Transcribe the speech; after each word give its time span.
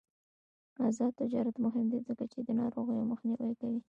آزاد 0.87 1.11
تجارت 1.21 1.55
مهم 1.65 1.85
دی 1.91 1.99
ځکه 2.07 2.23
چې 2.31 2.39
د 2.47 2.49
ناروغیو 2.61 3.09
مخنیوی 3.11 3.53
کوي. 3.61 3.79